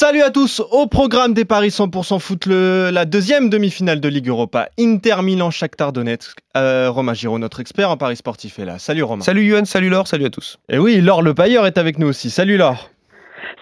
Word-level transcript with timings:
Salut 0.00 0.22
à 0.22 0.30
tous, 0.30 0.62
au 0.70 0.86
programme 0.86 1.34
des 1.34 1.44
Paris 1.44 1.70
100% 1.70 2.20
foot, 2.20 2.46
le, 2.46 2.90
la 2.92 3.04
deuxième 3.04 3.50
demi-finale 3.50 3.98
de 3.98 4.08
Ligue 4.08 4.28
Europa, 4.28 4.68
Inter 4.78 5.22
Milan 5.24 5.50
Shakhtar 5.50 5.92
Donetsk. 5.92 6.38
Euh, 6.56 6.88
Romain 6.88 7.14
Giraud, 7.14 7.40
notre 7.40 7.58
expert 7.58 7.90
en 7.90 7.96
Paris 7.96 8.14
sportif 8.14 8.60
est 8.60 8.64
là. 8.64 8.78
Salut 8.78 9.02
Romain. 9.02 9.24
Salut 9.24 9.42
Yuan, 9.42 9.64
salut 9.64 9.88
Laure, 9.88 10.06
salut 10.06 10.26
à 10.26 10.30
tous. 10.30 10.60
Et 10.68 10.78
oui, 10.78 11.00
Laure 11.00 11.22
Le 11.22 11.34
Pailleur 11.34 11.66
est 11.66 11.78
avec 11.78 11.98
nous 11.98 12.06
aussi. 12.06 12.30
Salut 12.30 12.56
Laure. 12.56 12.90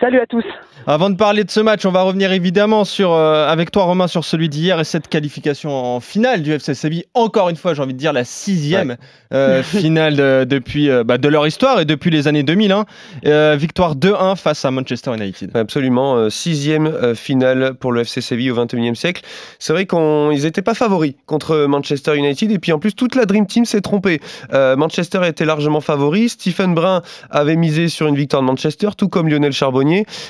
Salut 0.00 0.20
à 0.20 0.26
tous. 0.26 0.44
Avant 0.86 1.10
de 1.10 1.16
parler 1.16 1.42
de 1.42 1.50
ce 1.50 1.60
match, 1.60 1.84
on 1.84 1.90
va 1.90 2.02
revenir 2.02 2.32
évidemment 2.32 2.84
sur, 2.84 3.12
euh, 3.12 3.48
avec 3.48 3.70
toi 3.70 3.84
Romain 3.84 4.06
sur 4.06 4.24
celui 4.24 4.48
d'hier 4.48 4.78
et 4.78 4.84
cette 4.84 5.08
qualification 5.08 5.70
en 5.70 6.00
finale 6.00 6.42
du 6.42 6.52
FC 6.52 6.74
Séville. 6.74 7.04
Encore 7.14 7.48
une 7.48 7.56
fois, 7.56 7.74
j'ai 7.74 7.82
envie 7.82 7.94
de 7.94 7.98
dire 7.98 8.12
la 8.12 8.24
sixième 8.24 8.96
euh, 9.32 9.62
finale 9.64 10.16
de, 10.16 10.44
depuis 10.44 10.90
euh, 10.90 11.02
bah, 11.02 11.18
de 11.18 11.28
leur 11.28 11.46
histoire 11.46 11.80
et 11.80 11.84
depuis 11.84 12.10
les 12.10 12.28
années 12.28 12.42
2000. 12.42 12.72
Hein. 12.72 12.84
Euh, 13.26 13.56
victoire 13.58 13.96
2-1 13.96 14.36
face 14.36 14.64
à 14.64 14.70
Manchester 14.70 15.14
United. 15.14 15.56
Absolument, 15.56 16.16
euh, 16.16 16.30
sixième 16.30 16.86
euh, 16.86 17.14
finale 17.14 17.74
pour 17.74 17.92
le 17.92 18.02
FC 18.02 18.20
Séville 18.20 18.50
au 18.50 18.64
21e 18.64 18.94
siècle. 18.94 19.22
C'est 19.58 19.72
vrai 19.72 19.86
qu'ils 19.86 20.42
n'étaient 20.42 20.62
pas 20.62 20.74
favoris 20.74 21.14
contre 21.26 21.66
Manchester 21.66 22.16
United 22.16 22.50
et 22.50 22.58
puis 22.58 22.72
en 22.72 22.78
plus 22.78 22.94
toute 22.94 23.14
la 23.14 23.24
Dream 23.24 23.46
Team 23.46 23.64
s'est 23.64 23.80
trompée. 23.80 24.20
Euh, 24.52 24.76
Manchester 24.76 25.20
était 25.26 25.44
largement 25.44 25.80
favori, 25.80 26.28
Stephen 26.28 26.74
Brun 26.74 27.02
avait 27.30 27.56
misé 27.56 27.88
sur 27.88 28.06
une 28.06 28.16
victoire 28.16 28.42
de 28.42 28.46
Manchester, 28.46 28.90
tout 28.96 29.08
comme 29.08 29.28
Lionel 29.28 29.52
Charbonnier 29.52 29.65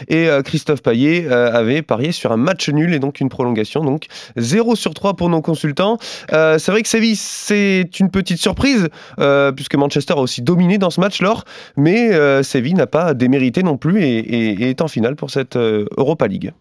et 0.09 0.29
euh, 0.29 0.43
Christophe 0.43 0.83
Payet 0.83 1.27
euh, 1.27 1.53
avait 1.53 1.83
parié 1.83 2.13
sur 2.13 2.33
un 2.33 2.37
match 2.37 2.69
nul 2.69 2.95
et 2.95 2.99
donc 2.99 3.21
une 3.21 3.29
prolongation. 3.29 3.85
Donc 3.85 4.07
0 4.37 4.77
sur 4.77 4.95
3 4.95 5.15
pour 5.15 5.29
nos 5.29 5.41
consultants. 5.43 5.99
Euh, 6.33 6.59
c'est 6.59 6.73
vrai 6.73 6.83
que 6.83 6.89
Séville, 6.89 7.17
c'est 7.17 8.01
une 8.01 8.11
petite 8.11 8.39
surprise 8.39 8.89
puisque 9.57 9.75
Manchester 9.75 10.15
a 10.15 10.21
aussi 10.21 10.43
dominé 10.43 10.79
dans 10.79 10.91
ce 10.91 11.01
match, 11.01 11.21
Laure, 11.21 11.45
mais 11.77 12.43
Séville 12.43 12.75
n'a 12.75 12.87
pas 12.87 13.15
démérité 13.15 13.63
non 13.63 13.77
plus 13.77 14.03
et, 14.03 14.69
est 14.71 14.81
en 14.81 14.89
finale 14.89 15.17
pour 15.17 15.31
cette 15.31 15.57
Europa 15.57 16.27
League. 16.27 16.53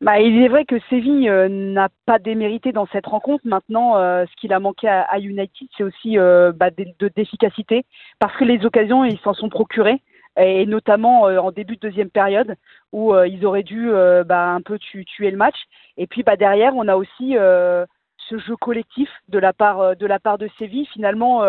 Bah, 0.00 0.20
il 0.20 0.42
est 0.42 0.48
vrai 0.48 0.64
que 0.64 0.76
Séville 0.90 1.30
n'a 1.48 1.88
pas 2.06 2.18
démérité 2.18 2.72
dans 2.72 2.86
cette 2.92 3.06
rencontre. 3.06 3.42
Maintenant, 3.44 3.94
ce 3.94 4.40
qu'il 4.40 4.52
a 4.52 4.60
manqué 4.60 4.88
à, 4.88 5.18
United, 5.18 5.68
c'est 5.76 5.84
aussi 5.84 6.16
bah, 6.16 6.70
de- 6.70 6.86
de- 6.98 7.10
d'efficacité, 7.14 7.84
parce 8.18 8.36
que 8.36 8.44
les 8.44 8.64
occasions, 8.64 9.04
ils 9.04 9.18
s'en 9.20 9.34
sont 9.34 9.48
procurés, 9.48 10.00
et 10.38 10.66
notamment 10.66 11.26
euh, 11.26 11.38
en 11.38 11.50
début 11.50 11.76
de 11.76 11.80
deuxième 11.80 12.10
période, 12.10 12.54
où 12.92 13.12
euh, 13.12 13.26
ils 13.26 13.44
auraient 13.44 13.62
dû 13.62 13.90
euh, 13.90 14.24
bah, 14.24 14.46
un 14.46 14.62
peu 14.62 14.78
tu- 14.78 15.04
tuer 15.04 15.30
le 15.30 15.36
match. 15.36 15.56
Et 15.96 16.06
puis 16.06 16.22
bah, 16.22 16.36
derrière, 16.36 16.74
on 16.76 16.88
a 16.88 16.96
aussi 16.96 17.34
ce 17.34 18.38
jeu 18.38 18.56
collectif 18.56 19.10
de 19.28 19.38
la 19.38 19.52
part 19.52 19.96
de 19.96 20.06
la 20.06 20.18
part 20.18 20.38
de 20.38 20.48
Séville. 20.58 20.86
Finalement, 20.92 21.42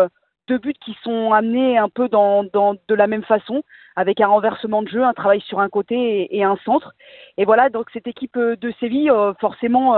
deux 0.48 0.58
buts 0.58 0.74
qui 0.84 0.96
sont 1.04 1.32
amenés 1.32 1.78
un 1.78 1.88
peu 1.88 2.08
dans, 2.08 2.42
dans 2.42 2.74
de 2.74 2.94
la 2.94 3.06
même 3.06 3.22
façon, 3.22 3.62
avec 3.96 4.20
un 4.20 4.26
renversement 4.26 4.82
de 4.82 4.88
jeu, 4.88 5.04
un 5.04 5.12
travail 5.12 5.40
sur 5.42 5.60
un 5.60 5.68
côté 5.68 5.94
et, 5.94 6.38
et 6.38 6.42
un 6.42 6.56
centre. 6.64 6.92
Et 7.36 7.44
voilà, 7.44 7.68
donc 7.68 7.90
cette 7.92 8.08
équipe 8.08 8.36
de 8.38 8.72
Séville, 8.80 9.12
forcément, 9.40 9.94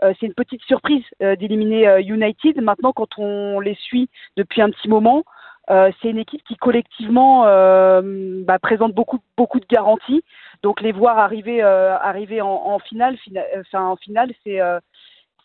c'est 0.00 0.26
une 0.26 0.34
petite 0.34 0.62
surprise 0.62 1.04
d'éliminer 1.20 2.00
United. 2.00 2.60
Maintenant, 2.60 2.92
quand 2.92 3.18
on 3.18 3.60
les 3.60 3.74
suit 3.74 4.08
depuis 4.36 4.62
un 4.62 4.70
petit 4.70 4.88
moment, 4.88 5.22
euh, 5.70 5.90
c'est 6.00 6.10
une 6.10 6.18
équipe 6.18 6.42
qui 6.44 6.56
collectivement 6.56 7.44
euh, 7.46 8.42
bah, 8.44 8.58
présente 8.58 8.92
beaucoup 8.92 9.20
beaucoup 9.36 9.60
de 9.60 9.66
garanties. 9.66 10.22
Donc 10.62 10.80
les 10.80 10.92
voir 10.92 11.18
arriver 11.18 11.62
euh, 11.62 11.96
arriver 11.98 12.40
en, 12.40 12.48
en 12.50 12.78
finale, 12.78 13.16
fina- 13.18 13.44
euh, 13.54 13.60
enfin 13.62 13.86
en 13.86 13.96
finale, 13.96 14.32
c'est 14.44 14.60
euh, 14.60 14.78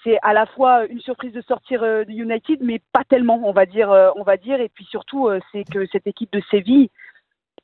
c'est 0.04 0.18
à 0.22 0.32
la 0.34 0.46
fois 0.46 0.86
une 0.86 1.02
surprise 1.02 1.34
de 1.34 1.42
sortir 1.42 1.82
de 1.82 2.06
United, 2.10 2.60
mais 2.62 2.80
pas 2.94 3.04
tellement, 3.04 3.42
on 3.44 3.52
va 3.52 3.66
dire, 3.66 3.92
euh, 3.92 4.10
on 4.16 4.24
va 4.24 4.38
dire. 4.38 4.62
Et 4.62 4.70
puis 4.70 4.86
surtout, 4.86 5.28
euh, 5.28 5.40
c'est 5.52 5.66
que 5.70 5.86
cette 5.88 6.08
équipe 6.08 6.32
de 6.32 6.42
Séville 6.50 6.90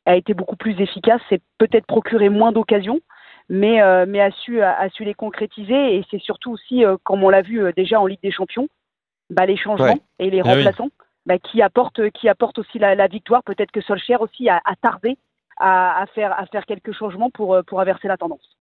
a 0.05 0.15
été 0.17 0.33
beaucoup 0.33 0.57
plus 0.57 0.79
efficace, 0.81 1.21
c'est 1.29 1.41
peut-être 1.57 1.85
procuré 1.87 2.27
moins 2.29 2.51
d'occasions, 2.51 2.99
mais 3.49 3.81
euh, 3.81 4.05
mais 4.07 4.21
a 4.21 4.31
su 4.31 4.61
a, 4.61 4.77
a 4.77 4.89
su 4.89 5.03
les 5.05 5.13
concrétiser. 5.13 5.95
Et 5.95 6.03
c'est 6.11 6.19
surtout 6.21 6.51
aussi, 6.51 6.83
euh, 6.85 6.97
comme 7.03 7.23
on 7.23 7.29
l'a 7.29 7.41
vu 7.41 7.71
déjà 7.73 7.99
en 8.01 8.05
Ligue 8.05 8.21
des 8.21 8.31
Champions, 8.31 8.67
bah, 9.29 9.45
les 9.45 9.57
changements 9.57 9.87
Ouais. 9.87 10.01
et 10.19 10.29
les 10.29 10.41
Ah 10.41 10.53
oui. 10.57 10.63
Bah, 11.25 11.39
qui 11.39 11.61
apportent 11.61 12.09
qui 12.11 12.29
apportent 12.29 12.59
aussi 12.59 12.79
la, 12.79 13.07
victoire. 13.07 13.43
Peut-être 13.43 13.71
que 13.71 13.81
Solskjaer 13.81 14.21
aussi 14.21 14.49
a, 14.49 14.61
a 14.65 14.75
tardé 14.75 15.17
à, 15.57 16.01
à 16.01 16.05
faire 16.07 16.37
à 16.37 16.45
faire 16.47 16.65
quelques 16.65 16.91
changements 16.93 17.29
pour 17.29 17.55
euh, 17.55 17.63
pour 17.63 17.81
inverser 17.81 18.07
la 18.07 18.17
tendance. 18.17 18.57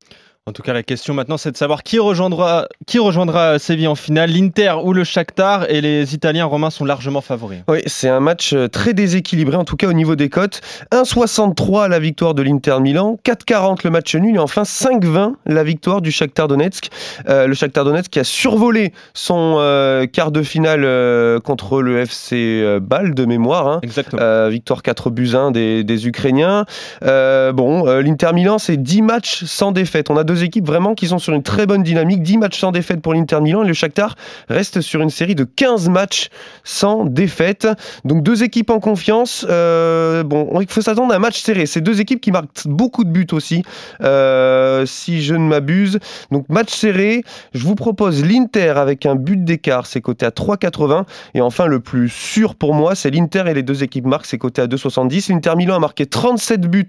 En 0.47 0.53
tout 0.53 0.61
cas, 0.61 0.75
la 0.75 0.83
question 0.83 1.15
maintenant, 1.15 1.39
c'est 1.39 1.53
de 1.53 1.57
savoir 1.57 1.83
qui 1.83 1.99
rejoindra, 1.99 2.67
qui 2.87 2.99
rejoindra 2.99 3.59
Séville 3.59 3.89
en 3.89 3.95
finale, 3.95 4.31
l'Inter 4.31 4.75
ou 4.85 4.93
le 4.93 5.03
Shakhtar. 5.03 5.71
Et 5.71 5.81
les 5.81 6.15
Italiens 6.15 6.45
romains 6.45 6.69
sont 6.69 6.85
largement 6.85 7.23
favoris. 7.23 7.61
Oui, 7.67 7.79
c'est 7.87 8.11
un 8.11 8.21
match 8.21 8.53
euh, 8.53 8.69
très 8.69 8.93
déséquilibré, 8.93 9.57
en 9.57 9.65
tout 9.65 9.77
cas 9.77 9.87
au 9.89 9.95
niveau 9.95 10.17
des 10.17 10.29
cotes. 10.29 10.61
1,63 10.93 11.89
la 11.89 11.99
victoire 11.99 12.35
de 12.35 12.43
l'Inter 12.43 12.77
Milan, 12.83 13.19
4,40 13.25 13.79
le 13.85 13.91
match 13.91 14.15
nul 14.17 14.37
et 14.37 14.39
enfin 14.39 14.65
5,20 14.65 15.33
la 15.47 15.65
victoire 15.65 16.03
du 16.03 16.11
Shakhtar 16.11 16.47
Donetsk. 16.47 16.91
Euh, 17.27 17.47
le 17.47 17.55
Shakhtar 17.55 17.87
Donetsk 17.87 18.11
qui 18.11 18.19
a 18.19 18.25
survolé 18.25 18.93
son 19.15 19.57
euh, 19.61 20.05
quart 20.05 20.31
de 20.31 20.43
finale 20.43 20.83
euh, 20.85 21.41
contre 21.41 21.81
le 21.81 22.01
FC 22.01 22.63
Bâle 22.83 23.15
de 23.15 23.25
mémoire. 23.25 23.67
hein. 23.67 23.81
Exactement. 23.83 24.51
Victoire 24.51 24.83
4 24.83 25.09
buts 25.09 25.31
1 25.33 25.53
des, 25.53 25.85
des 25.85 26.07
Ukrainiens. 26.07 26.67
Bon, 27.01 27.87
l'Inter 27.87 28.35
Milan, 28.35 28.59
c'est 28.59 28.77
10 28.77 29.01
matchs 29.01 29.45
sans 29.45 29.73
défaite. 29.73 30.11
On 30.11 30.19
a 30.19 30.34
deux 30.35 30.43
équipes 30.43 30.67
vraiment 30.67 30.97
qui 30.97 31.07
sont 31.07 31.21
sur 31.21 31.33
une 31.33 31.45
très 31.45 31.65
bonne 31.65 31.85
dynamique. 31.85 32.23
10 32.23 32.39
matchs 32.39 32.59
sans 32.59 32.73
défaite 32.73 33.01
pour 33.01 33.15
l'Inter 33.15 33.41
Milan 33.41 33.63
et 33.63 33.69
le 33.69 33.73
Shakhtar 33.73 34.17
reste 34.49 34.81
sur 34.81 35.01
une 35.01 35.11
série 35.11 35.37
de 35.37 35.45
15 35.45 35.89
matchs 35.89 36.29
sans 36.65 37.05
défaite. 37.05 37.69
Donc 38.05 38.25
deux 38.25 38.43
équipes 38.43 38.71
en 38.71 38.81
confiance. 38.81 39.47
Euh, 39.49 40.25
bon, 40.25 40.61
il 40.61 40.69
faut 40.69 40.81
s'attendre 40.81 41.13
à 41.13 41.17
un 41.17 41.21
match 41.21 41.41
serré. 41.41 41.67
C'est 41.67 41.81
deux 41.81 42.01
équipes 42.01 42.21
qui 42.21 42.33
marquent 42.33 42.67
beaucoup 42.67 43.05
de 43.05 43.11
buts 43.11 43.29
aussi, 43.31 43.63
euh, 44.03 44.85
si 44.87 45.23
je 45.23 45.35
ne 45.37 45.47
m'abuse. 45.47 46.01
Donc 46.33 46.49
match 46.49 46.75
serré. 46.75 47.23
Je 47.53 47.65
vous 47.65 47.77
propose 47.77 48.25
l'Inter 48.25 48.75
avec 48.77 49.07
un 49.07 49.15
but 49.15 49.45
d'écart. 49.45 49.87
C'est 49.87 50.01
coté 50.01 50.27
à 50.27 50.31
3,80. 50.31 51.05
Et 51.35 51.43
enfin, 51.43 51.67
le 51.67 51.79
plus 51.79 52.09
sûr 52.09 52.57
pour 52.57 52.75
moi, 52.75 52.97
c'est 52.97 53.11
l'Inter 53.11 53.45
et 53.47 53.55
les 53.55 53.63
deux 53.63 53.85
équipes 53.85 54.07
marquent. 54.07 54.27
C'est 54.27 54.39
coté 54.39 54.63
à 54.63 54.67
2,70. 54.67 55.31
L'Inter 55.31 55.55
Milan 55.57 55.77
a 55.77 55.79
marqué 55.79 56.07
37 56.07 56.63
buts 56.63 56.89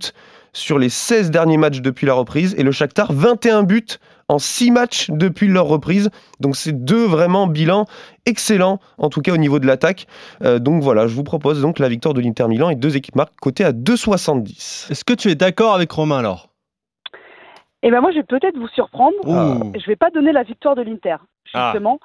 sur 0.56 0.80
les 0.80 0.90
16 0.90 1.32
derniers 1.32 1.58
matchs 1.58 1.82
depuis 1.82 2.08
la 2.08 2.14
reprise. 2.14 2.56
Et 2.58 2.64
le 2.64 2.72
Shakhtar, 2.72 3.12
21 3.12 3.64
buts 3.64 3.86
en 4.30 4.40
6 4.40 4.72
matchs 4.72 5.12
depuis 5.12 5.48
leur 5.48 5.66
reprise. 5.66 6.10
Donc 6.40 6.56
c'est 6.56 6.72
deux 6.86 7.06
vraiment 7.06 7.46
bilans 7.46 7.86
excellents, 8.26 8.80
en 8.98 9.10
tout 9.10 9.22
cas 9.22 9.34
au 9.34 9.38
niveau 9.38 9.60
de 9.60 9.68
l'attaque. 9.68 10.08
Euh, 10.44 10.58
donc 10.60 10.82
voilà, 10.82 11.08
je 11.08 11.14
vous 11.14 11.24
propose 11.24 11.62
donc 11.62 11.78
la 11.78 11.90
victoire 11.90 12.14
de 12.14 12.22
l'Inter 12.22 12.48
Milan 12.48 12.70
et 12.70 12.76
deux 12.76 12.96
équipes 12.98 13.16
marques 13.16 13.36
cotées 13.42 13.66
à 13.66 13.72
2,70. 13.72 14.92
Est-ce 14.92 15.04
que 15.04 15.14
tu 15.14 15.30
es 15.30 15.36
d'accord 15.36 15.74
avec 15.76 15.92
Romain 15.92 16.20
alors? 16.20 16.50
Et 17.84 17.92
ben 17.92 18.02
moi, 18.02 18.12
je 18.12 18.18
vais 18.18 18.24
peut-être 18.24 18.58
vous 18.58 18.68
surprendre. 18.70 19.16
Ouh. 19.26 19.74
Je 19.80 19.86
vais 19.86 19.96
pas 19.96 20.10
donner 20.10 20.32
la 20.32 20.42
victoire 20.44 20.76
de 20.76 20.82
l'Inter, 20.82 21.18
Ah. 21.54 21.70
justement. 21.74 22.00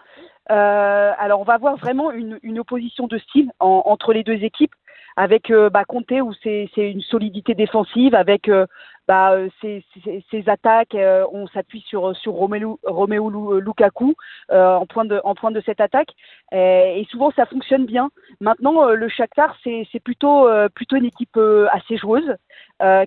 Euh, 0.51 1.13
alors, 1.19 1.41
on 1.41 1.45
va 1.45 1.55
avoir 1.55 1.77
vraiment 1.77 2.11
une, 2.11 2.39
une 2.43 2.59
opposition 2.59 3.07
de 3.07 3.17
style 3.19 3.51
en- 3.61 3.83
entre 3.87 4.13
les 4.13 4.25
deux 4.25 4.43
équipes, 4.45 4.75
avec 5.21 5.51
euh, 5.51 5.69
bah, 5.69 5.85
Conte 5.85 6.11
où 6.13 6.33
c'est 6.43 6.71
une 6.77 7.03
solidité 7.03 7.55
défensive, 7.55 8.15
avec 8.15 8.49
euh, 8.49 8.65
bah, 9.07 9.33
euh, 9.33 9.49
ses, 9.61 9.85
ses- 10.03 10.25
ses 10.31 10.49
attaques. 10.49 10.97
on 11.33 11.47
s'appuie 11.49 11.85
sur 11.87 12.17
sur 12.17 12.33
Romelu, 12.33 12.69
Romelu 12.85 13.29
Lu- 13.35 13.61
Lukaku 13.61 14.15
en 14.51 14.87
point 14.87 15.05
de 15.05 15.21
en 15.25 15.35
point 15.35 15.51
de 15.51 15.61
cette 15.67 15.81
attaque, 15.81 16.13
et, 16.53 17.07
souvent 17.11 17.31
ça 17.37 17.45
fonctionne 17.45 17.85
bien. 17.85 18.11
Maintenant, 18.41 18.77
le 19.03 19.09
Shakhtar 19.09 19.55
c'est 19.63 20.03
plutôt 20.03 20.49
plutôt 20.75 20.97
une 20.97 21.05
équipe 21.13 21.39
assez 21.73 21.97
joueuse 21.99 22.31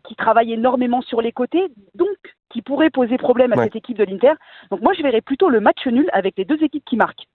qui 0.06 0.16
travaille 0.16 0.54
énormément 0.54 1.02
sur 1.02 1.20
les 1.22 1.32
côtés, 1.32 1.66
donc 1.96 2.18
qui 2.52 2.62
pourrait 2.62 2.92
poser 2.92 3.18
problème 3.18 3.52
à 3.54 3.58
Ouais. 3.58 3.64
cette 3.66 3.78
équipe 3.78 3.98
de 3.98 4.04
l'Inter. 4.04 4.34
Donc 4.70 4.82
moi, 4.82 4.94
je 4.94 5.02
verrais 5.02 5.22
plutôt 5.22 5.50
le 5.50 5.60
match 5.60 5.88
nul 5.88 6.08
avec 6.14 6.34
les 6.38 6.46
deux 6.46 6.62
équipes 6.64 6.86
qui 6.86 6.98
marquent. 6.98 7.26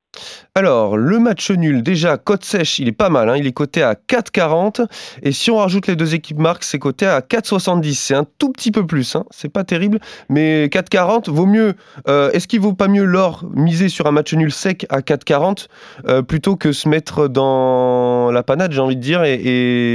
Alors, 0.54 0.97
le 0.97 1.19
match 1.19 1.50
nul, 1.50 1.82
déjà, 1.82 2.16
cote 2.19 2.44
sèche, 2.44 2.78
il 2.78 2.88
est 2.88 2.93
pas 2.93 3.09
mal. 3.09 3.28
hein. 3.31 3.37
Il 3.37 3.47
est 3.47 3.53
coté 3.53 3.82
à 3.82 3.94
4,40. 3.94 4.87
Et 5.22 5.32
si 5.32 5.50
on 5.50 5.56
rajoute 5.59 5.87
les 5.87 5.97
deux 5.97 6.15
équipes 6.15 6.38
marques, 6.38 6.65
c'est 6.65 6.78
coté 6.78 7.06
à 7.06 7.21
4,70. 7.21 7.94
C'est 7.94 8.15
un 8.15 8.25
tout 8.38 8.50
petit 8.53 8.71
peu 8.72 8.87
plus. 8.87 9.16
hein. 9.16 9.25
C'est 9.31 9.53
pas 9.53 9.65
terrible. 9.65 9.99
Mais 10.28 10.66
4,40 10.66 11.31
vaut 11.31 11.46
mieux. 11.46 11.75
euh, 12.08 12.31
Est-ce 12.32 12.49
qu'il 12.49 12.61
vaut 12.61 12.73
pas 12.75 12.88
mieux, 12.88 13.05
l'or, 13.05 13.44
miser 13.55 13.88
sur 13.88 14.06
un 14.06 14.11
match 14.12 14.32
nul 14.35 14.52
sec 14.52 14.87
à 14.90 15.00
4,40 15.00 15.67
euh, 16.08 16.23
plutôt 16.23 16.56
que 16.56 16.73
se 16.73 16.88
mettre 16.88 17.29
dans 17.29 18.31
la 18.31 18.43
panade, 18.43 18.73
j'ai 18.73 18.81
envie 18.81 18.96
de 18.96 19.00
dire, 19.00 19.23
et, 19.25 19.34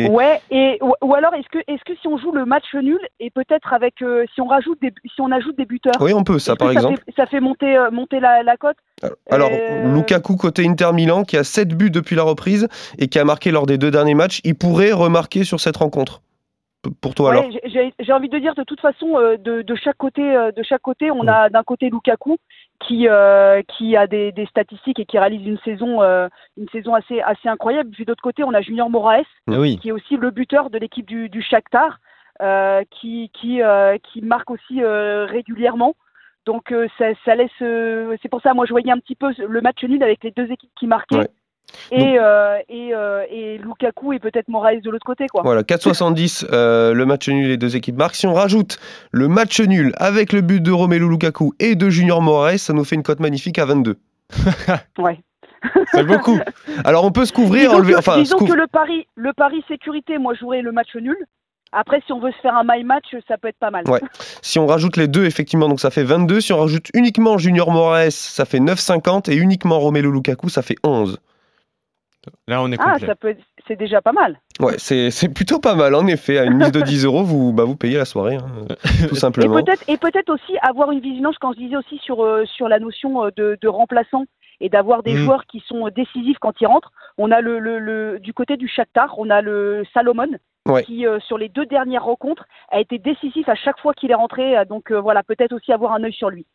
et- 0.06 0.08
Ouais. 0.10 0.42
Et 0.52 0.78
ou, 0.82 0.94
ou 1.02 1.14
alors 1.16 1.34
est-ce 1.34 1.48
que 1.50 1.60
est-ce 1.68 1.84
que 1.86 1.94
si 2.02 2.08
on 2.08 2.18
joue 2.18 2.32
le 2.32 2.46
match 2.46 2.66
nul 2.74 3.00
et 3.20 3.30
peut-être 3.30 3.74
avec 3.74 4.02
euh, 4.02 4.26
si 4.34 4.42
on 4.42 4.48
rajoute 4.48 4.80
des 4.82 4.92
si 5.16 5.22
on 5.22 5.32
ajoute 5.32 5.58
des 5.58 5.66
buteurs, 5.66 5.94
Oui, 6.00 6.14
on 6.14 6.24
peut, 6.24 6.40
ça, 6.40 6.56
par 6.56 6.72
exemple. 6.72 7.02
fait, 7.06 7.14
ça 7.16 7.26
fait 7.26 7.40
monter 7.40 7.78
monter 7.92 8.20
la, 8.20 8.44
la 8.44 8.58
cote? 8.58 8.78
Alors, 9.32 9.52
Euh, 9.52 9.88
Côté 10.38 10.68
Inter 10.68 10.92
Milan, 10.94 11.24
qui 11.24 11.38
a 11.38 11.44
7 11.44 11.70
buts 11.78 11.92
depuis 11.92 12.16
la 12.16 12.24
reprise 12.24 12.68
et 12.98 13.08
qui 13.08 13.20
a 13.20 13.26
marqué 13.26 13.52
lors 13.52 13.66
des 13.66 13.78
deux 13.78 13.92
derniers 13.92 14.16
matchs, 14.16 14.40
il 14.44 14.56
pourrait 14.56 14.92
remarquer 14.92 15.44
sur 15.44 15.60
cette 15.60 15.78
rencontre. 15.78 16.22
Pour 17.02 17.16
toi, 17.16 17.32
alors 17.32 17.46
Ouais, 17.46 17.62
j'ai- 17.66 18.12
envie 18.12 18.28
de 18.28 18.38
dire 18.40 18.56
de 18.56 18.64
toute 18.64 18.82
façon 18.82 19.18
euh, 19.18 19.38
de, 19.38 19.62
de 19.62 19.76
chaque 19.76 19.96
côté 19.98 20.22
euh, 20.22 20.52
de 20.52 20.62
chaque 20.64 20.82
côté 20.82 21.10
on 21.12 21.22
Ouais. 21.22 21.30
a 21.30 21.50
d'un 21.50 21.64
côté 21.64 21.90
Lukaku 21.90 22.38
qui 22.86 23.08
euh, 23.08 23.62
qui 23.78 23.96
a 23.96 24.06
des, 24.06 24.34
des 24.34 24.46
statistiques 24.48 25.00
et 25.00 25.06
qui 25.06 25.18
réalise 25.18 25.48
une 25.48 25.58
saison 25.64 26.02
euh, 26.02 26.28
une 26.58 26.68
saison 26.74 26.94
assez 26.94 27.22
assez 27.22 27.48
incroyable 27.48 27.90
puis 27.92 28.04
d'autre 28.04 28.22
côté 28.22 28.44
on 28.44 28.54
a 28.54 28.60
Junior 28.62 28.90
Moraes 28.90 29.24
Ah 29.48 29.60
oui. 29.62 29.80
qui 29.82 29.90
est 29.90 29.92
aussi 29.94 30.18
le 30.18 30.30
buteur 30.32 30.70
de 30.70 30.78
l'équipe 30.78 31.06
du, 31.08 31.30
du 31.30 31.42
Shakhtar 31.42 32.00
qui, 32.92 33.32
qui, 33.34 33.62
qui 34.12 34.22
marque 34.22 34.52
aussi 34.52 34.84
régulièrement. 34.84 35.96
Donc 36.46 36.74
ça, 36.98 37.06
ça, 37.26 37.36
laisse. 37.36 37.50
c'est 37.60 38.30
pour 38.30 38.42
ça, 38.42 38.54
moi, 38.54 38.66
je 38.66 38.72
voyais 38.72 38.92
un 38.92 39.00
petit 39.00 39.16
peu 39.16 39.34
le 39.38 39.62
match 39.62 39.84
nul 39.84 40.04
avec 40.04 40.24
les 40.24 40.32
deux 40.32 40.52
équipes 40.52 40.72
qui 40.78 40.88
marquaient. 40.88 41.30
Et, 41.92 42.18
euh, 42.20 42.58
et, 42.70 42.94
euh, 42.94 43.24
et, 43.30 43.58
Lukaku 43.58 44.14
et 44.14 44.20
peut-être 44.20 44.48
Moraes 44.48 44.82
de 44.82 44.90
l'autre 44.90 45.06
côté. 45.06 45.28
Quoi. 45.28 45.42
Voilà, 45.44 45.64
4,70 45.64 46.46
euh, 46.52 46.94
le 46.94 47.06
match 47.06 47.28
nul, 47.30 47.48
les 47.48 47.58
deux 47.58 47.76
équipes 47.76 47.98
marquent. 47.98 48.16
Si 48.16 48.28
on 48.28 48.34
rajoute 48.34 48.80
le 49.12 49.28
match 49.28 49.60
nul 49.60 49.94
avec 49.98 50.34
le 50.34 50.42
but 50.42 50.62
de 50.62 50.72
Romelu 50.72 51.08
Lukaku 51.10 51.54
et 51.60 51.76
de 51.76 51.90
Junior 51.90 52.22
Moraes, 52.22 52.58
ça 52.58 52.74
nous 52.74 52.84
fait 52.84 52.96
une 52.96 53.04
cote 53.04 53.20
magnifique 53.20 53.60
à 53.60 53.66
22. 53.66 53.98
ouais. 55.00 55.20
C'est 55.92 56.04
beaucoup. 56.04 56.40
Alors 56.84 57.06
on 57.06 57.12
peut 57.12 57.26
se 57.26 57.34
couvrir, 57.34 57.70
disons 57.70 57.76
enlever. 57.78 57.94
Que, 57.94 58.00
enfin, 58.00 58.18
disons 58.18 58.38
que 58.38 58.54
le 58.54 58.68
pari, 58.68 59.08
le 59.16 59.32
pari 59.34 59.64
sécurité, 59.68 60.18
moi 60.18 60.34
jouerais 60.34 60.62
le 60.62 60.72
match 60.72 60.96
nul. 60.96 61.18
Après, 61.74 62.02
si 62.06 62.14
on 62.14 62.20
veut 62.20 62.32
se 62.32 62.38
faire 62.38 62.56
un 62.56 62.64
my 62.66 62.84
match, 62.84 63.06
ça 63.28 63.38
peut 63.38 63.48
être 63.48 63.58
pas 63.60 63.72
mal. 63.72 63.84
Ouais. 63.88 64.00
Si 64.42 64.60
on 64.60 64.68
rajoute 64.68 64.98
les 64.98 65.08
deux, 65.08 65.26
effectivement, 65.26 65.68
donc 65.70 65.80
ça 65.80 65.90
fait 65.90 66.04
22. 66.04 66.42
Si 66.42 66.54
on 66.54 66.60
rajoute 66.60 66.88
uniquement 66.94 67.38
Junior 67.38 67.72
Moraes, 67.72 68.12
ça 68.12 68.46
fait 68.46 68.60
9,50 68.60 69.32
et 69.32 69.36
uniquement 69.36 69.80
Romelu 69.80 70.12
Lukaku, 70.12 70.50
ça 70.50 70.62
fait 70.62 70.76
11. 70.84 71.20
Là, 72.48 72.62
on 72.62 72.72
est 72.72 72.78
Ah, 72.80 72.94
complet. 72.94 73.08
ça 73.08 73.16
peut, 73.16 73.36
c'est 73.68 73.76
déjà 73.78 74.02
pas 74.02 74.14
mal. 74.14 74.40
Ouais, 74.62 74.76
c'est 74.78 75.12
c'est 75.12 75.28
plutôt 75.28 75.60
pas 75.60 75.76
mal, 75.76 75.94
en 75.94 76.08
effet. 76.08 76.38
À 76.38 76.46
une 76.46 76.56
mise 76.58 76.72
de 76.72 76.80
10 76.94 77.04
euros, 77.06 77.24
vous, 77.24 77.52
bah, 77.52 77.66
vous 77.66 77.76
payez 77.76 77.98
la 77.98 78.06
soirée, 78.06 78.36
hein, 78.36 78.48
tout 79.10 79.16
Et 79.16 79.20
simplement. 79.20 79.62
peut-être, 79.62 79.84
et 79.90 79.98
peut-être 79.98 80.30
aussi 80.30 80.58
avoir 80.62 80.92
une 80.92 81.02
vigilance 81.02 81.36
quand 81.42 81.52
je 81.54 81.60
disais 81.60 81.76
aussi 81.76 81.98
sur 81.98 82.24
euh, 82.24 82.46
sur 82.46 82.70
la 82.70 82.80
notion 82.80 83.26
euh, 83.26 83.30
de, 83.36 83.58
de 83.62 83.68
remplaçant 83.68 84.24
et 84.62 84.70
d'avoir 84.70 85.04
des 85.04 85.14
Mm. 85.16 85.18
joueurs 85.26 85.46
qui 85.48 85.62
sont 85.68 85.90
décisifs 85.94 86.38
quand 86.40 86.54
ils 86.62 86.68
rentrent. 86.68 86.92
On 87.18 87.30
a 87.32 87.42
le, 87.42 87.60
le, 87.60 87.80
le- 87.80 88.20
du 88.20 88.34
côté 88.34 88.56
du 88.56 88.70
Shakhtar, 88.70 89.16
on 89.18 89.30
a 89.30 89.42
le 89.42 89.84
Salomon 89.94 90.28
Qui 90.86 91.06
euh, 91.06 91.20
sur 91.20 91.38
les 91.38 91.50
deux 91.50 91.66
dernières 91.66 92.06
rencontres 92.06 92.46
a 92.70 92.80
été 92.80 92.98
décisif 92.98 93.50
à 93.50 93.56
chaque 93.56 93.80
fois 93.80 93.94
qu'il 93.94 94.12
est 94.12 94.16
rentré. 94.16 94.58
Euh, 94.58 94.66
Donc 94.66 94.92
euh, 94.92 95.02
voilà, 95.02 95.22
peut-être 95.22 95.54
aussi 95.54 95.74
avoir 95.74 95.92
un 95.92 96.04
œil 96.04 96.14
sur 96.14 96.30
lui. 96.30 96.46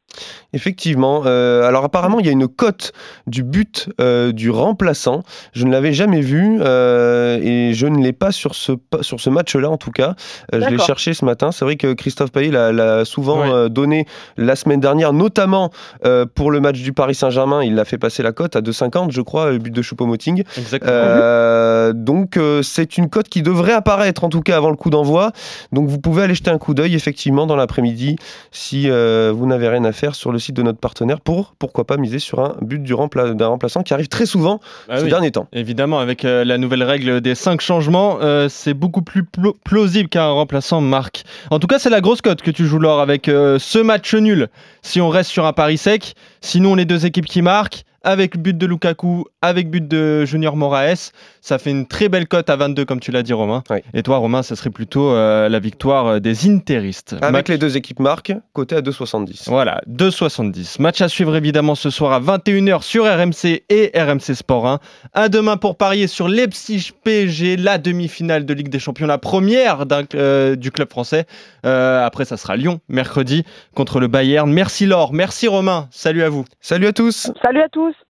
Effectivement. 0.55 1.23
Euh, 1.27 1.63
alors 1.69 1.85
apparemment, 1.85 2.21
il 2.21 2.27
y 2.27 2.29
a 2.31 2.33
une 2.33 2.49
cote 2.49 2.93
du 3.27 3.43
but 3.43 3.91
euh, 4.01 4.33
du 4.33 4.49
remplaçant. 4.51 5.23
Je 5.53 5.67
ne 5.67 5.71
l'avais 5.71 5.93
jamais 5.93 6.21
vu 6.23 6.59
euh, 6.61 7.39
et 7.43 7.75
je 7.75 7.87
ne 7.87 7.99
l'ai 8.03 8.15
pas 8.15 8.33
sur 8.33 8.55
ce, 8.55 8.73
sur 9.03 9.21
ce 9.21 9.29
match-là 9.29 9.69
en 9.69 9.77
tout 9.77 9.91
cas. 9.91 10.15
Euh, 10.55 10.61
je 10.63 10.69
l'ai 10.71 10.79
cherché 10.79 11.13
ce 11.13 11.25
matin. 11.27 11.53
C'est 11.53 11.65
vrai 11.67 11.77
que 11.77 11.93
Christophe 11.93 12.33
Payet 12.33 12.51
l'a- 12.51 13.05
souvent 13.05 13.41
Ouais. 13.43 13.51
euh, 13.53 13.69
donné 13.69 14.07
la 14.39 14.57
semaine 14.57 14.81
dernière, 14.81 15.13
notamment 15.13 15.71
euh, 16.07 16.25
pour 16.25 16.51
le 16.51 16.61
match 16.61 16.81
du 16.81 16.93
Paris 16.95 17.15
Saint-Germain. 17.15 17.63
Il 17.63 17.75
l'a 17.75 17.85
fait 17.85 17.99
passer 17.99 18.23
la 18.23 18.33
cote 18.33 18.57
à 18.57 18.61
2,50 18.63 19.11
je 19.11 19.21
crois, 19.21 19.51
le 19.51 19.59
but 19.59 19.75
de 19.75 19.83
Choupo-Moting. 19.83 20.45
Exactement. 20.57 20.93
Euh, 20.95 21.93
donc 21.93 22.37
euh, 22.39 22.63
c'est 22.63 22.97
une 22.97 23.11
cote 23.11 23.29
qui 23.29 23.43
devrait 23.43 23.73
apparaître 23.75 24.25
en 24.25 24.29
tout 24.31 24.41
cas 24.41 24.57
avant 24.57 24.71
le 24.71 24.77
coup 24.77 24.89
d'envoi. 24.91 25.33
Donc 25.73 25.89
vous 25.89 25.99
pouvez 25.99 26.23
aller 26.23 26.35
jeter 26.35 26.51
un 26.51 26.59
coup 26.59 26.73
d'œil 26.73 26.95
effectivement 26.95 27.47
dans 27.47 27.57
l'après-midi 27.57 28.17
si 28.51 28.89
euh, 28.91 29.31
vous 29.35 29.47
n'avez 29.47 29.69
rien 29.69 29.85
à 29.85 29.93
faire 29.93 30.15
sur 30.15 30.33
le 30.33 30.38
site 30.39 30.55
de 30.57 30.63
notre 30.63 30.79
partenaire 30.79 31.21
pour 31.21 31.55
pourquoi 31.59 31.87
pas 31.87 31.97
miser 31.97 32.19
sur 32.19 32.41
un 32.41 32.57
but 32.63 32.83
du 32.83 32.95
rempla- 32.95 33.35
d'un 33.35 33.49
remplaçant 33.49 33.83
qui 33.83 33.95
arrive 33.95 34.09
très 34.09 34.27
souvent 34.27 34.61
Bah 34.89 34.99
ces 34.99 35.05
oui. 35.05 35.11
derniers 35.11 35.31
temps. 35.31 35.49
Évidemment, 35.53 35.99
avec 35.99 36.25
euh, 36.25 36.45
la 36.45 36.59
nouvelle 36.59 36.83
règle 36.83 37.21
des 37.21 37.35
5 37.35 37.61
changements, 37.61 38.19
euh, 38.23 38.49
c'est 38.49 38.75
beaucoup 38.75 39.03
plus 39.03 39.25
plausible 39.65 40.09
qu'un 40.09 40.29
remplaçant 40.29 40.81
marque. 40.81 41.25
En 41.51 41.59
tout 41.59 41.67
cas, 41.67 41.79
c'est 41.79 41.91
la 41.91 42.01
grosse 42.01 42.21
cote 42.23 42.43
que 42.43 42.51
tu 42.51 42.67
joues, 42.67 42.79
Laure, 42.79 43.01
avec 43.01 43.29
euh, 43.29 43.59
ce 43.59 43.79
match 43.79 44.15
nul. 44.15 44.49
Si 44.83 45.01
on 45.01 45.09
reste 45.09 45.31
sur 45.31 45.47
un 45.47 45.53
pari 45.53 45.79
sec, 45.79 46.15
sinon 46.41 46.75
les 46.75 46.85
deux 46.85 47.07
équipes 47.07 47.27
qui 47.27 47.43
marquent, 47.43 47.85
avec 48.03 48.39
but 48.39 48.57
de 48.57 48.67
Lukaku, 48.67 49.25
avec 49.43 49.71
but 49.71 49.87
de 49.87 50.25
Junior 50.25 50.57
Moraes, 50.57 51.11
ça 51.41 51.59
fait 51.59 51.71
une 51.71 51.87
très 51.87 52.09
belle 52.09 52.27
cote 52.29 52.49
à 52.51 52.57
22, 52.57 52.85
comme 52.85 53.01
tu 53.01 53.11
l'as 53.11 53.23
dit, 53.23 53.33
Romain. 53.33 53.63
Oui. 53.71 53.79
Et 53.95 54.03
toi, 54.03 54.19
Romain, 54.19 54.43
ça 54.43 54.57
serait 54.57 54.71
plutôt 54.71 55.11
euh, 55.13 55.49
la 55.49 55.59
victoire 55.59 56.07
euh, 56.07 56.19
des 56.21 56.49
Interistes. 56.49 57.15
Avec 57.21 57.33
Match- 57.33 57.49
les 57.49 57.59
deux 57.59 57.77
équipes 57.77 58.01
marques, 58.01 58.33
côté 58.53 58.77
à 58.77 58.81
2,70. 58.81 59.49
Voilà, 59.49 59.81
2,70. 59.89 60.81
Match 60.81 61.01
à 61.01 61.09
suivre 61.09 61.35
évidemment 61.37 61.75
ce 61.75 61.91
soir 61.91 62.13
à 62.13 62.21
21h 62.21 62.83
sur 62.83 63.05
RMC 63.05 63.63
et 63.69 63.91
RMC 63.95 64.35
Sport 64.35 64.67
1. 64.67 64.79
À 65.15 65.29
demain 65.29 65.57
pour 65.57 65.77
parier 65.77 66.07
sur 66.07 66.29
Leipzig 66.29 66.93
PSG, 67.05 67.57
la 67.57 67.79
demi-finale 67.79 68.45
de 68.47 68.55
Ligue 68.55 68.69
des 68.69 68.79
Champions, 68.79 69.07
la 69.07 69.19
première 69.19 69.85
euh, 70.15 70.57
du 70.57 70.71
club 70.71 70.91
français. 70.91 71.27
Euh, 71.67 72.05
après, 72.05 72.25
ça 72.25 72.37
sera 72.37 72.57
Lyon, 72.57 72.81
mercredi, 72.89 73.45
contre 73.75 74.01
le 74.01 74.07
Bayern. 74.09 74.51
Merci 74.51 74.87
Laure, 74.87 75.13
merci 75.13 75.49
Romain, 75.49 75.89
salut 75.91 76.23
à 76.23 76.29
vous. 76.29 76.45
Salut 76.61 76.87
à 76.87 76.93
tous 76.93 77.31
Salut 77.43 77.61
à 77.61 77.69
tous. 77.69 77.95